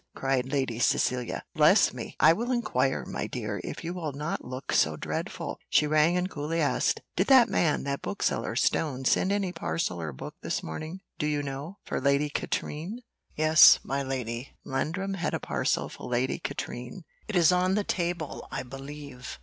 cried 0.15 0.51
Lady 0.51 0.79
Cecilia. 0.79 1.43
"Bless 1.53 1.93
me! 1.93 2.15
I 2.19 2.33
will 2.33 2.51
inquire, 2.51 3.05
my 3.05 3.27
dear, 3.27 3.61
if 3.63 3.83
you 3.83 3.93
will 3.93 4.13
not 4.13 4.43
look 4.43 4.73
so 4.73 4.95
dreadful." 4.97 5.59
She 5.69 5.85
rang 5.85 6.17
and 6.17 6.27
coolly 6.27 6.59
asked 6.59 7.01
"Did 7.15 7.27
that 7.27 7.49
man, 7.49 7.83
that 7.83 8.01
bookseller, 8.01 8.55
Stone, 8.55 9.05
send 9.05 9.31
any 9.31 9.51
parcel 9.51 10.01
or 10.01 10.11
book 10.11 10.33
this 10.41 10.63
morning, 10.63 11.01
do 11.19 11.27
you 11.27 11.43
know, 11.43 11.77
for 11.85 12.01
Lady 12.01 12.29
Katrine?" 12.31 13.03
"Yes, 13.35 13.77
my 13.83 14.01
lady; 14.01 14.55
Landrum 14.65 15.13
had 15.13 15.35
a 15.35 15.39
parcel 15.39 15.87
for 15.87 16.09
Lady 16.09 16.39
Katrine 16.39 17.03
it 17.27 17.35
is 17.35 17.51
on 17.51 17.75
the 17.75 17.83
table, 17.83 18.47
I 18.49 18.63
believe." 18.63 19.39